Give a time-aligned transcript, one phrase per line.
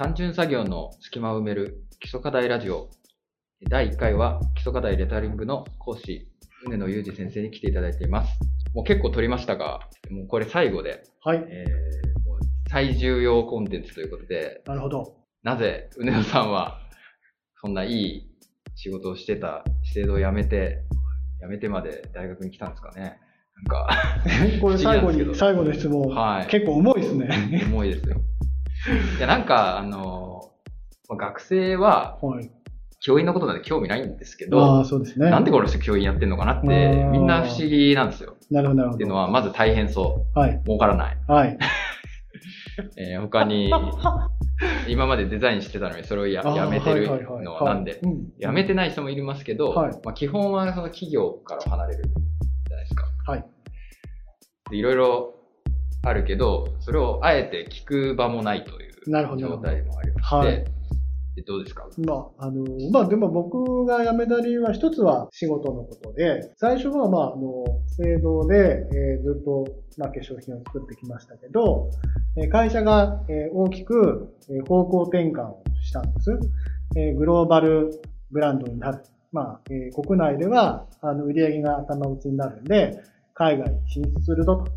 [0.00, 2.88] 単純作業の隙間を埋める基礎課題ラジオ。
[3.68, 6.26] 第1回は基礎課題レタリングの講師、
[6.64, 8.32] 宗野裕二先生に来ていただいています。
[8.72, 11.44] もう結構取りましたが、もうこれ最後で、はい。
[11.46, 12.38] えーもう
[12.70, 15.16] 最重要コンテンツということで、なるほど。
[15.42, 16.80] なぜ宗野さんは
[17.60, 18.22] そんないい
[18.76, 20.78] 仕事をしてた資生堂を辞めて、
[21.42, 23.18] 辞めてまで大学に来たんですかね。
[23.54, 23.86] なんか、
[24.62, 27.66] これ最後に、最後の質問、はい結構重いですね。
[27.70, 28.16] 重いですよ。
[29.18, 30.50] いや、なんか、あの、
[31.08, 32.50] まあ学生ははい。
[33.02, 35.30] 教員のことなんて興味ないんですけあど、あ、そうですね。
[35.30, 36.66] なんでこの人教員やってんのかなって
[37.10, 38.36] みんな不思議なんですよ。
[38.50, 38.96] なるほど、なるほど。
[38.96, 40.38] っていうのは、まず大変そう。
[40.38, 40.60] はい。
[40.66, 41.18] 儲からない。
[41.26, 41.58] はい。
[42.96, 43.72] えー他に、
[44.88, 47.08] 今までデザインしてたのにそれをやめてる
[47.42, 53.06] のはなんで、うんやめてない人もいますけど、はいまあ、基本はその企業から離れるじゃないですか。
[53.26, 53.44] はい。
[54.70, 55.34] でいろいろ
[56.02, 60.64] あるけど、それをあえて聞く場もないという状態もありまして、
[61.46, 61.86] どうですか？
[62.06, 69.64] まあ、あの、まあでも僕が辞めた理由は一つは仕事のことで、最初はまあ、あの、制度で、えーずっと、
[69.96, 71.90] まあ、化粧品を作ってきましたけど、
[72.36, 76.30] えー会社が、えー大きく、えー方向転換をしたんです。
[76.96, 79.02] えーグローバルブランドになる。
[79.32, 83.00] まあ、えー国内では、あの、売り上げが頭打ちになるんで、
[83.34, 84.72] 海外に進出するぞと。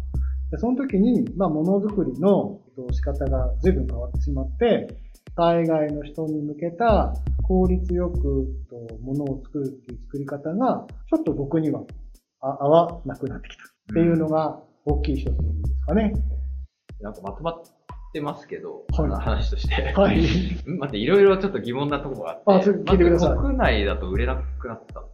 [0.53, 4.87] でその時に、まあ、ものづくりのえっと仕方が随分変わってしまって、
[5.35, 11.81] 海外の人に向けた効率よくと物を作るっていう作り方が、ちょっと僕には
[12.39, 16.13] あ合わなくなってきたっていうのが大きい一つですかね。
[17.01, 17.63] なんかまとまっ
[18.13, 19.91] てますけど、はい話として。
[19.95, 20.19] はい。
[20.19, 20.21] う
[20.71, 25.01] ん待って、いろいろちょっと疑問なところがあって、あ聞いてください国内だと売れなくなった。
[25.01, 25.07] ま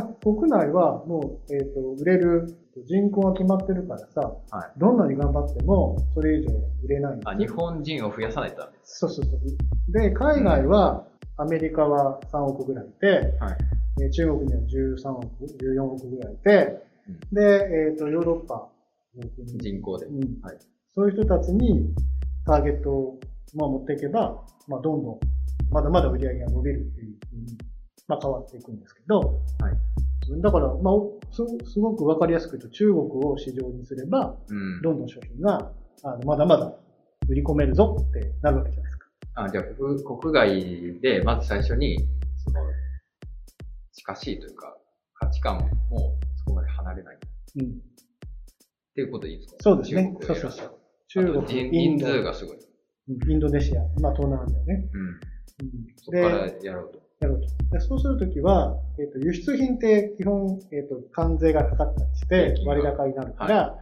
[0.00, 6.48] あ、国内はもう、えっ、と、売れる人口が決まってるからさ、はどんなに頑張ってもそれ以上
[6.84, 8.98] 売れないあ、よ日本人を増やさないとダメです。
[8.98, 9.92] そうそうそう。
[9.92, 11.06] で、海外は、
[11.38, 13.06] アメリカは3億ぐらいいて、
[13.40, 13.56] はい。
[14.02, 16.82] えー中国には13億、14億ぐらいいて、
[17.32, 18.68] で、えっ、と、ヨーロッパ、
[19.14, 20.06] 人口で。
[20.06, 20.56] うんはい
[20.96, 21.92] そういう人たちに
[22.46, 23.20] ターゲットを、
[23.54, 25.20] まあ、持っていけば、まあ、どんどん、
[25.70, 27.58] まだまだ売り上げが伸びるっていうふうに、
[28.08, 29.20] まあ、変わっていくんですけど、
[29.60, 29.76] はい
[30.42, 30.94] だから、まあ、
[31.30, 34.82] すすごくわかりやすく言うと、中国を市場にすれば、うん。
[34.82, 35.70] どんどん商品が、
[36.02, 36.74] あのまだまだ
[37.28, 39.06] 売り込めるぞってなるわけじゃないですか。
[39.34, 41.96] あ、じゃあ国、国外で、まず最初に、
[42.44, 42.60] その、
[43.92, 44.76] 近しいというか、
[45.14, 45.58] 価値観
[45.90, 47.18] もそこまで離れないっ
[47.60, 47.80] うん。
[48.96, 49.56] ていうことでいいですか？
[49.60, 52.56] そうですね中国を選んだそうそう中国人インド人数がすごい。
[52.56, 52.60] う
[53.26, 54.88] んインドネシア、まあ、東南アジアね。
[54.92, 55.00] うん。
[55.00, 55.18] うん
[55.98, 57.05] そこからやろうと。
[57.20, 57.46] やろうと。
[57.70, 63.78] でそうするときは、えっ、と、輸出品って基本、えっ、と、関税がかかったりして割高になるから、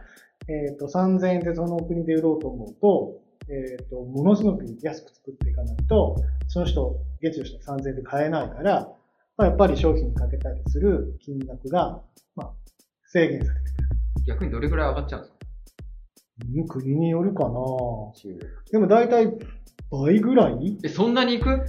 [0.47, 6.15] えっ、と、3000円でその国で売ろうと思うと、えっ、と、ものすごく安く作っていかないと、
[6.47, 8.89] その人、月の人は3000円で買えないから、
[9.37, 12.01] まあ、やっぱり商品にかけたりする金額が、
[12.35, 12.51] まあ、
[13.07, 13.65] 制限されて
[14.25, 15.35] 逆にどれぐらい上がっちゃうんですか？
[16.67, 17.49] 国によるかな。
[18.71, 19.37] でも大体
[19.91, 20.77] 倍ぐらい？
[20.83, 21.61] え、そんなに行く？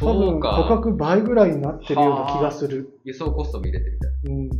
[0.00, 0.66] 多そう分か。
[0.68, 3.00] 価格倍ぐらいになってるような気がする。
[3.04, 4.50] 輸送コストも入れてみたいうん。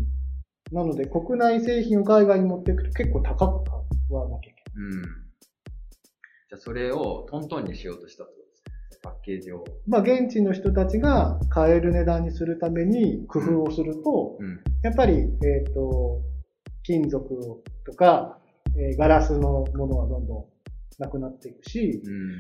[0.73, 3.75] なので、国内製品を海外に持っていくと結構高く買
[4.11, 5.03] わなきゃいけうん。
[5.03, 8.99] じゃあそれをトントンにしようとしたってことですね。
[9.03, 9.59] パッケージを。
[9.59, 9.67] ない。
[9.87, 14.61] まあ、現地の人たちが買える値段にするために工夫をすると、うん。
[14.83, 16.21] やっぱり、えっ、と、
[16.83, 17.29] 金属
[17.85, 18.39] とか、
[18.77, 20.45] えーガラスのものはどんどん
[20.99, 22.31] なくなっていくし、うん。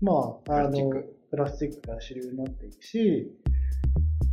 [0.00, 0.90] まあ、あの
[1.30, 3.30] プラスチック、が主流になっていくし、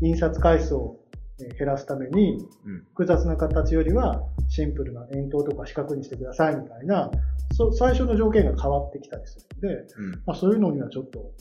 [0.01, 1.00] 印刷回数を
[1.39, 2.83] えー減らすために、うん。
[2.89, 7.11] 複雑な形よりはシンプルな円筒とか四角にしてくださいみたいな、
[7.53, 10.11] そ最初の条件が変わってきたりするので、うん。
[10.25, 11.31] まあ、そういうのにはちょっと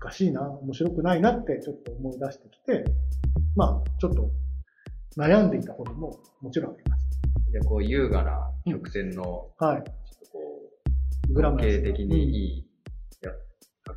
[0.00, 2.84] 難しいな、面白くないなってちょっと思い出してきて、
[3.56, 4.30] まあちょっと
[5.16, 7.06] 悩んでいたことももちろんあります。
[7.50, 9.82] じゃあこう優雅な曲線の、はい。
[9.82, 10.38] ちょっとこ
[11.30, 12.66] グラう、マラスな形的にいい、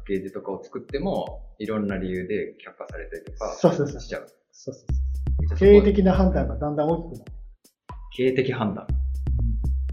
[0.04, 4.28] ッケージとかを作っても、いろんな理由で却下されたりとかそうそうそうしちゃう。
[4.52, 7.32] そうそうそこ経営的な判断がだんだん大きくなって
[8.16, 8.86] 経営的判断。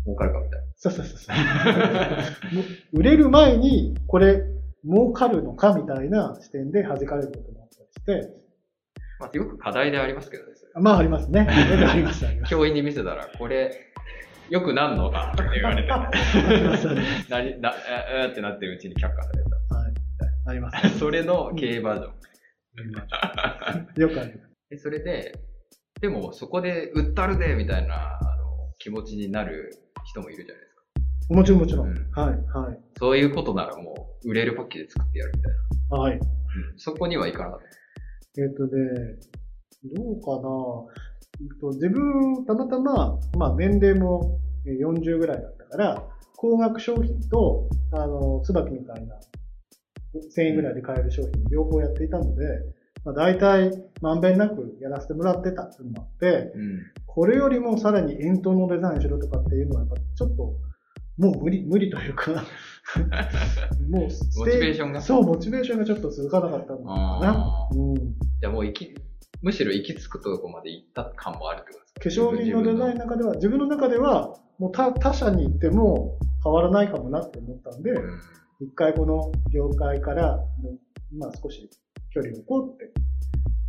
[0.04, 0.66] 儲かるかみたいな。
[0.76, 1.36] そうそうそうそう。
[2.98, 4.42] 売れる前に、これ、
[4.84, 8.34] 儲かるのかみたいな視点で弾かれることもあったりして、
[9.18, 10.50] まあ、よく課題でありますけどね。
[10.74, 11.40] まあありますね。
[11.50, 12.50] あります、あります。
[12.50, 13.72] 教員に見せたら、これ、
[14.50, 17.74] よくなんのかって言われて、 ありな、
[18.14, 19.99] えーってなってるうちに却下されはい。
[20.46, 20.82] あります。
[20.82, 20.88] た。
[20.98, 24.02] それの経営バージョン。
[24.02, 24.50] よくあります。
[24.70, 25.32] でそれで、
[26.00, 29.70] でもそこで売ったるでみたいなあの気持ちになる
[30.04, 31.34] 人もいるじゃないですか。
[31.34, 31.88] もちろんもちろん。
[31.88, 32.80] うんはい、はい。
[32.98, 35.52] そういうことならもう、売れるパッケージ作ってやるみたい
[35.90, 35.98] な。
[35.98, 36.20] はい。
[36.76, 37.60] そこにはいかなかっ
[38.38, 39.18] えっ、とね、
[39.84, 40.48] どうかな、
[41.40, 46.04] えっと、自分、たまたま、まあ、年齢もえー40ぐらいだったから、
[46.36, 49.16] 高額商品と、あの、椿みたいな、
[50.14, 52.44] 1000円ぐらいで買える商品、両方やっていたので、
[53.04, 53.70] まあ、大体、
[54.02, 56.58] まんべんなくやらせてもらってたっていうのもあって、た。
[56.58, 56.80] うん。
[57.06, 60.54] これよりもさらに円筒のデザインしろとかっていうのは、やっぱちょっと、
[61.18, 62.32] もう無理、無理というか、
[63.88, 67.68] もうモチベーションがそう、モチベーションがちょっと続かなかったのかなあ。
[67.74, 67.94] うん。
[67.94, 68.94] じゃあもう行き、
[69.42, 72.26] むしろ行き着くとこまで行った感もあるってことですか？
[72.26, 78.18] 化粧品のデザインの中では、自分の中では、もう他他社に行っても変わらないかもなって思ったんで、うん
[78.60, 80.38] 一回この業界から、
[81.16, 81.68] まあ少し
[82.10, 82.92] 距離を置こうって。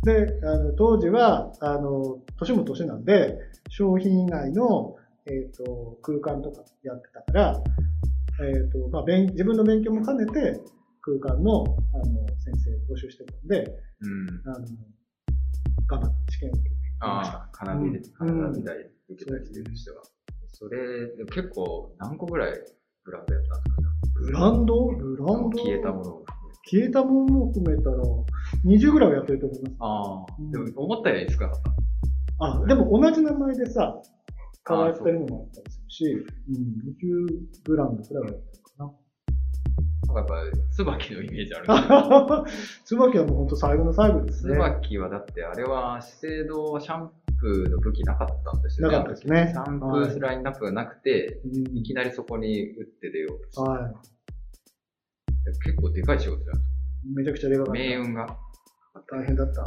[0.04, 3.38] で、あの当時は、あの、年も年なんで、
[3.70, 4.96] 商品以外の、
[5.26, 7.62] えっ、と、空間とかやってたから、
[8.40, 10.60] えっ、と、まあ、勉自分の勉強も兼ねて、
[11.00, 11.64] 空間の、
[11.94, 14.42] あの、先生募集してたんで、うん。
[14.50, 14.66] あの、
[15.86, 17.38] 頑張って試験を受けてきました。
[17.38, 18.76] ああ、金火で、うん金火台
[19.08, 20.02] 受けた人としては。
[20.48, 22.60] それ、結構何個ぐらい
[23.04, 23.81] ブランドやったんですか？
[24.22, 24.86] ブランド？
[24.86, 25.58] ブランド？
[25.58, 26.24] 消えたものを。
[26.64, 27.96] 消えたものも含めたら、
[28.64, 29.76] 20ぐらいはやってると思います。
[29.80, 31.72] ああうん、でも思ったより少なかった。
[32.46, 34.00] あ、でも同じ名前でさ、
[34.66, 36.56] 変わってるのもあったりするし、うん、
[37.26, 37.30] 20
[37.64, 41.66] ブランドくらいはやってるかなんかやっぱ、椿のイメージある。
[42.84, 44.54] 椿はもう本当最後の最後ですね。
[44.54, 48.96] 椿はだって、あれは資生堂シャンプーの武器なかったんですよね。
[48.96, 53.60] なかったですねシャンプーラインナップがなくて、うんいきなりそこに打って出ようとして。
[53.60, 53.92] は
[55.64, 56.72] 結構でかい仕事じゃないです。
[57.16, 57.80] めちゃくちゃでかかった。
[57.80, 58.36] 命運が
[59.10, 59.64] 大変だった。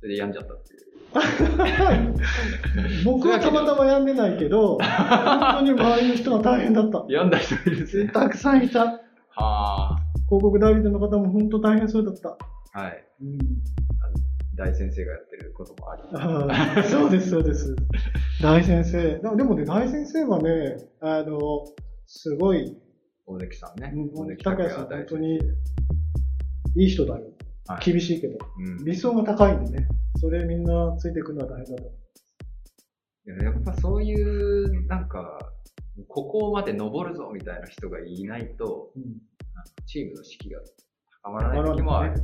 [0.00, 0.84] それで病んじゃったっていう。
[3.04, 7.04] 僕はたまたま病んでないけど、 本当に周りの人は大変だった。
[7.08, 8.10] 病んだ人いるんですね。
[8.10, 8.84] たくさんいた。
[8.88, 9.00] 広
[9.36, 9.96] は
[10.28, 12.36] 告代理店の方も本当大変そうだった。
[12.72, 12.80] あ。
[12.82, 13.04] はい。
[13.22, 13.38] うん
[14.56, 16.88] 大先生がやってることもあり。
[16.88, 17.74] そうです、そうです。
[18.42, 19.18] 大先生。
[19.18, 21.38] だでもね、大先生はね、あの、
[22.06, 22.76] すごい、
[23.26, 23.92] 大関さんね。
[23.94, 25.38] うん大関高谷さん、大本当に
[26.76, 27.24] いい人だよ。
[27.66, 28.38] はい厳しいけど。
[28.58, 29.88] うん理想が高いんでね。
[30.20, 31.88] それみんなついていくのは大変だと。
[33.26, 35.38] いややっぱそういう、なんか、
[36.08, 39.04] ここまで登るぞみたいな人がいないと、うん
[39.86, 40.60] チームの士気が
[41.22, 42.22] 高まらない時もある。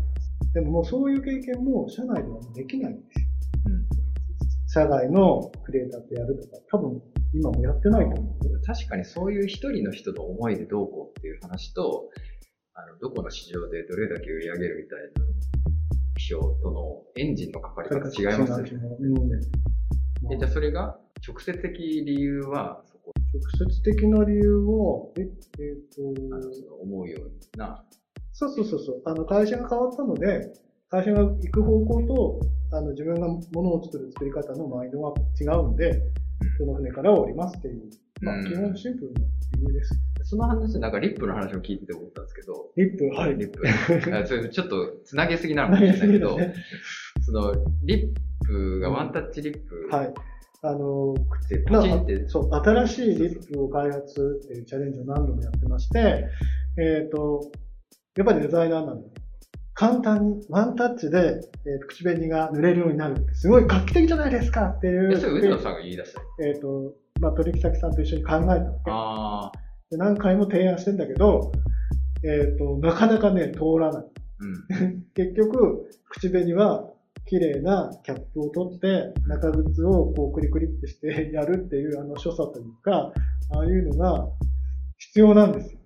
[0.52, 3.26] でももうそういう経験も社内ではできないんですよ。
[3.66, 4.00] うん
[4.72, 7.02] 社外のクリエイターとやるとか、多分
[7.34, 8.60] 今もやってないと思うよ。
[8.64, 12.08] 確かにそういう一人の人の思いでどうこうっていう話と、
[12.74, 15.26] あのどこの市場でどれだけ売り上げるみたいな
[16.14, 18.96] 目標とのエンジンのかかり方違いますよね。
[19.00, 19.08] う
[20.28, 25.69] んえじゃあそれが直接的理由は、そこ、直接的な理由は、え、え
[28.40, 29.02] そうそうそうそう。
[29.04, 30.50] あの、会社が変わったので、
[30.88, 32.40] 会社が行く方向と、
[32.72, 36.00] あの、自分が物を作る作り方のマインドが違うんで、
[36.58, 37.90] この船から降りますっていう、
[38.22, 39.20] まあ、うん基本シンプルな
[39.58, 39.94] 理由です。
[40.22, 43.36] その話、なんかリップの話を聞いてて思ったんですけど、リップ、はい。
[43.36, 43.60] リップ。
[44.16, 46.38] あそれちょっとつなげすぎなのかもしれないけど、
[47.20, 47.52] その
[47.84, 48.08] リッ
[48.46, 50.14] プがワンタッチリップはい。
[50.62, 51.14] あの、
[51.50, 56.24] でポチンって、そう、新しいリップを開発っていうチャレンジを何度もやってまして、
[56.78, 57.50] えっ、と、
[58.16, 59.08] やっぱりデザイナーなので、
[59.74, 65.12] 簡単にワンタッチで、えー口紅が塗れるようになるって、すごい画期的じゃないですかっていう。
[65.12, 69.52] えそれ上野さんが言い出したよえっ、と、まあ、取引先さんと一緒に考えたわけああ、
[69.90, 71.52] で何回も提案してんだけど、
[72.24, 74.04] えっ、と、なかなかね、通らない。
[74.40, 75.04] うん。
[75.14, 76.90] 結局、口紅は
[77.26, 83.12] 綺麗なキャップを取って、中靴をこうクリクリってしてやるっていうあの所作というか、
[83.52, 84.28] ああいうのが
[84.98, 85.80] 必要なんですよ。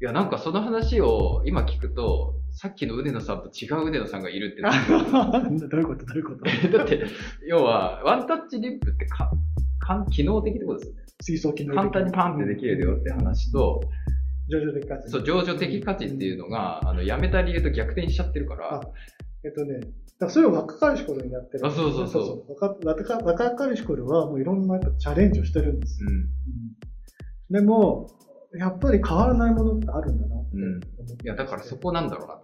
[0.00, 4.62] いや、なんかその話を今聞くと、さっきのうねのさんと違ううねのさんがいるって。
[5.68, 6.04] どういうこと？
[6.06, 6.44] どういうこと？
[6.78, 7.04] だって、
[7.46, 9.30] 要は、ワンタッチリップってか、
[9.78, 11.02] かん機能的ってことですよね。
[11.22, 13.80] 水槽機能的簡単にパンってできるよって話と、
[14.48, 15.08] 上場的価値。
[15.08, 18.80] そう、情緒的価値っていうのが、あの、やめた理由と逆転しちゃってるからあ、
[19.44, 19.80] えっとね、
[20.18, 21.66] だそれを若かりし頃にやってる。
[21.66, 26.10] あそうそうそうそう若若若かりし頃はもういろんなチャレンジをしてるんですよ。
[26.10, 27.54] うん。
[27.54, 28.08] でも、
[28.54, 30.80] やっぱり変わらないものってあるんだなってうん。
[30.80, 32.40] いや、だからそこなんだろうな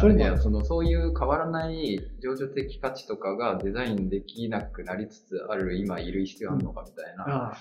[0.00, 7.52] それもあるいやそのそういう変わらない情緒的価値とかがデザインできなくなりつつある今いる必要あるのかみたいな。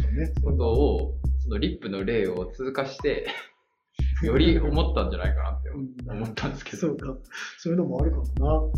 [0.44, 3.28] ことを、そのリップの例を通過して、
[4.24, 6.78] より思ったんじゃないかなってうん思ったんですけど。
[6.78, 7.18] そうか。
[7.58, 8.54] そういうのもあるかもな。
[8.56, 8.74] うん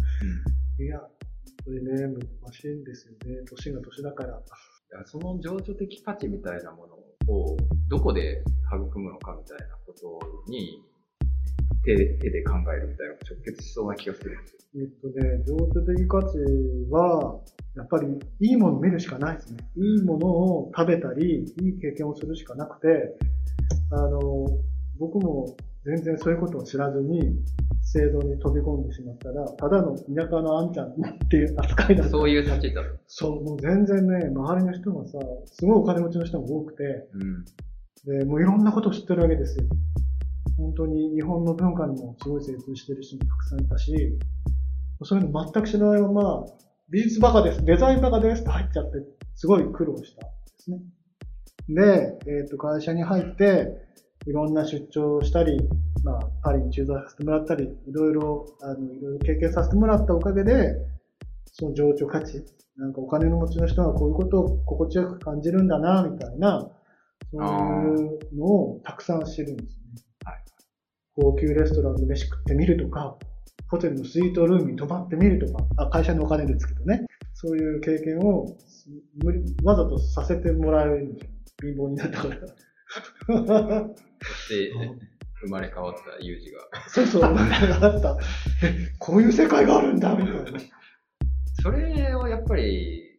[0.84, 2.08] いや、これね、
[2.44, 3.44] 難しいんですよね。
[3.48, 4.38] 年が年だから。
[4.38, 7.14] いやその情緒的価値みたいなものを
[7.88, 10.82] どこで育むのかみたいなことに
[11.84, 14.38] 手手で考えるみたいな直結しそうな気がする。
[14.77, 16.38] えっとね、情緒的価値
[16.89, 17.39] は、
[17.77, 18.08] やっぱり
[18.41, 19.60] いいもの見るしかないですね。
[19.77, 23.15] いいものを食べたり、いい経験をするしかなくて、
[23.91, 24.20] あの、
[25.00, 25.55] 僕も
[25.86, 27.22] 全然そういうことを知らずに、
[27.95, 30.91] 制度に飛び込んでしまったら、ただの田舎のあんちゃんっ
[31.29, 32.11] ていう扱いだった。
[32.11, 32.99] そういう立ち位置だと。
[33.07, 36.83] そう、もう全然ね、周りの人がさ、すごいお金持ちの人が多くて、
[37.13, 38.19] うん。
[38.19, 39.63] で、もういろんなことを知ってるわけですよ。
[40.57, 44.19] 本当に日本の文化にもすごい精通してる人もたくさんいたし、
[45.03, 46.45] そういうの全く知らないまま、
[46.89, 48.99] 美術バカです、デザインバカですって入っちゃって、
[49.35, 50.79] すごい苦労したんですね。
[51.69, 53.85] で、えっ、と、会社に入って、
[54.27, 55.59] いろんな出張をしたり、
[56.05, 60.75] まあ、パリに駐在させてもらったり、いろいろ、あの、いろいろ経験させてもらったおかげで、
[61.51, 62.45] その情緒価値、
[62.77, 66.69] なんかお金の持ちの人はこういうことを心地よく感じるんだな、みたいな、
[67.31, 67.47] そうい
[68.35, 70.03] うのをたくさん知るんですね。
[70.25, 70.35] はい
[71.17, 73.17] 高級レストランで飯食ってみるとか、
[73.69, 77.05] ホテルのスイートルームに泊まってみるとか、あ会社のお金ですけどね。
[77.33, 78.57] そういう経験を
[79.24, 81.31] 無理わざとさせてもらえるんですよ。
[81.62, 82.35] 貧乏になったから。
[84.50, 84.81] で、
[85.42, 86.62] 生まれ変わったユージが。
[86.88, 88.18] そうそう、あった。
[88.63, 90.60] えこういう世界があるんだ、みたいな。
[91.62, 93.18] それはやっぱり、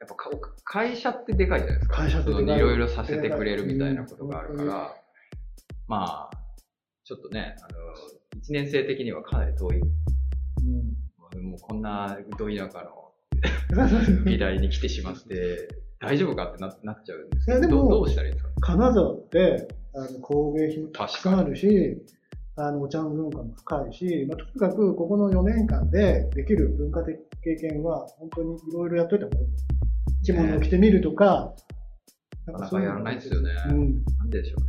[0.00, 0.30] やっぱか
[0.64, 1.96] 会社ってでかいじゃないですか。
[1.96, 4.94] 会社ってでかいいろいろさせてくれるみたいなことがあるから、
[5.86, 6.36] まあ、
[7.04, 7.78] ちょっとね、あの、
[8.38, 9.80] 一年生的にはかなり遠い。
[11.40, 13.12] もうこんなど田舎の
[13.70, 14.24] うん。
[14.24, 15.68] 美大に来てしまって、
[16.06, 18.50] 大丈夫かってななっちゃうんですけど、でもどうしたらいいんですか？
[18.60, 21.96] 金沢って、あの工芸品もたくさんあるし、
[22.56, 29.46] あのお茶の文化も深いし、まあ、とにかくここの4年間でできる文化的経験は、本当にいろいろやっといた方がいい。
[30.24, 31.54] 着物を着てみるとか、
[32.46, 33.50] なかなかやらないですよね。
[33.68, 34.04] うん。
[34.18, 34.66] なんででしょうね。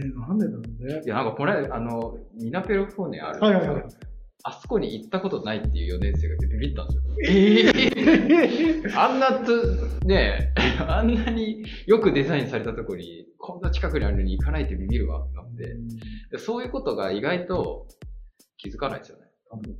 [0.00, 1.08] えー、なんでだろうねい。
[1.08, 3.40] や、なんかこれ、あの、ミナペロフォーネある。
[3.40, 3.84] はいはいはい。
[4.48, 7.02] あそこに行ったことないっていう4年生がいてビビったんですよ。
[7.28, 9.66] ええあんなと、
[10.06, 15.76] ねえ、 あんなによくデザインされたところに、こんな近くにあるのに行かないってビビるわってなって、
[16.30, 17.88] でそういうことが意外と
[18.56, 19.24] 気づかないですよね。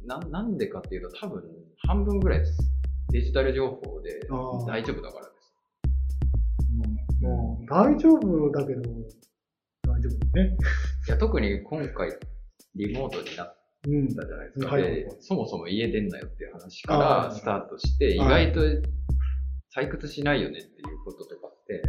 [0.05, 1.43] ななんでかっていうと多分
[1.87, 2.59] 半分ぐらいです。
[3.11, 4.21] デジタル情報で
[4.67, 5.33] 大丈夫だからで
[7.17, 7.23] す。
[7.23, 8.83] もう大丈夫だけど、
[9.87, 10.57] 大丈夫ね。
[11.07, 12.11] いや特に今回
[12.77, 13.58] リモートになっうん。
[13.83, 14.75] たじゃないですか。
[14.75, 18.89] はいでそもそも家出んなよっていう話からスタートして、意はい外と
[19.77, 21.83] 採掘しないよねっていうこととかって、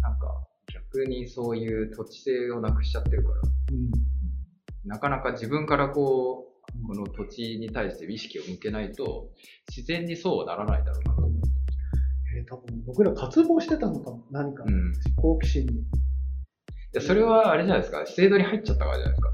[0.00, 3.34] なんか逆にそういう土地性をなくしちゃってるから、
[3.72, 3.90] うん。
[4.84, 9.30] なかなか自分からこう、この土地に対して意識を向けないと、
[9.68, 11.32] 自然にそうはならないだろうなと思う。
[12.36, 14.24] えー、多分僕ら渇望してたのかも。
[14.30, 14.64] 何か。
[14.66, 14.92] うん。
[15.16, 15.84] 好奇心に。
[16.92, 19.30] でそれはあれじゃないですか、制度に入っちゃったからじゃないですか。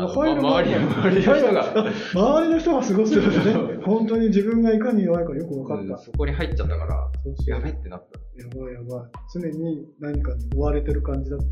[0.00, 3.82] あの入るま周り周りの人が、周りの人がすごすぎるそうね。
[3.84, 5.82] 本当に自分がいかに弱いかよく分かった。
[5.82, 8.20] うんそこに入っちゃったから、そうそうやべってなった。
[8.40, 9.10] やばいやばい。
[9.34, 11.46] 常に何かに追われてる感じだった。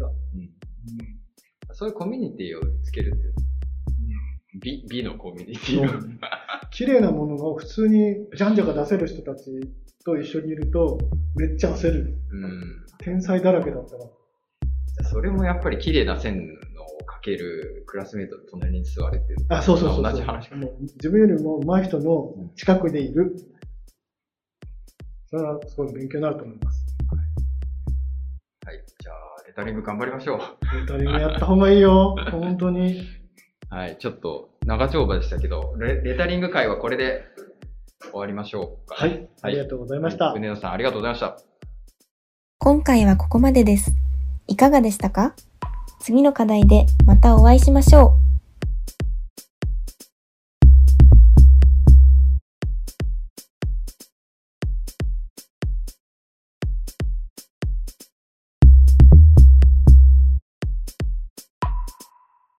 [1.75, 3.35] そういうコミュニティをつけるっていう。
[4.61, 6.01] 美、美のコミュニティを。
[6.71, 9.51] 綺麗なものを普通にじゃんじゃか出せる人たち
[10.05, 10.99] と一緒にいると、
[11.35, 12.17] めっちゃ焦る。
[12.31, 12.87] うん。
[12.99, 14.05] 天才だらけだったら。
[15.05, 19.39] それもやっぱり綺麗な線のをかけるクラスメートの隣に座れっていう。
[19.49, 20.13] あ、そうそうそうそう。
[20.13, 20.57] 同じ話か。
[20.57, 23.37] もう自分よりも上手い人の近くでいる。
[25.29, 26.87] それはすごい勉強になると思います。
[28.65, 28.85] はい。
[29.01, 30.39] じゃあ、レタリング頑張りましょう。
[30.81, 32.17] レタリングやった方がいいよ。
[32.31, 33.03] 本当に。
[33.69, 33.97] はい。
[33.99, 37.25] ちょっと長丁場でしたけど、レレタリング会はこれで
[38.11, 38.95] 終わりましょうか。
[38.95, 39.29] はい。
[39.43, 40.33] ありがとうございました。
[40.33, 41.37] うねのさん、ありがとうございました。
[42.59, 44.06] 今回はここまでです。
[44.49, 45.35] いかがでしたか？
[45.99, 48.26] 次の課題でまたお会いしましょう。